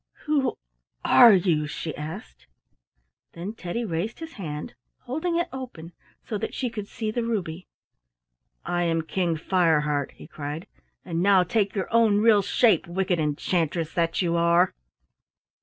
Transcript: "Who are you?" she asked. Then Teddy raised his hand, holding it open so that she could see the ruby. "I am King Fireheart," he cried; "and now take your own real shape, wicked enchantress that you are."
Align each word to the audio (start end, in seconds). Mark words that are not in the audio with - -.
"Who 0.25 0.57
are 1.05 1.31
you?" 1.31 1.67
she 1.67 1.95
asked. 1.95 2.47
Then 3.33 3.53
Teddy 3.53 3.85
raised 3.85 4.17
his 4.17 4.33
hand, 4.33 4.73
holding 5.01 5.37
it 5.37 5.47
open 5.53 5.93
so 6.25 6.39
that 6.39 6.55
she 6.55 6.71
could 6.71 6.87
see 6.87 7.11
the 7.11 7.21
ruby. 7.23 7.67
"I 8.65 8.81
am 8.81 9.03
King 9.03 9.37
Fireheart," 9.37 10.13
he 10.13 10.25
cried; 10.25 10.65
"and 11.05 11.21
now 11.21 11.43
take 11.43 11.75
your 11.75 11.87
own 11.93 12.17
real 12.17 12.41
shape, 12.41 12.87
wicked 12.87 13.19
enchantress 13.19 13.93
that 13.93 14.23
you 14.23 14.35
are." 14.35 14.73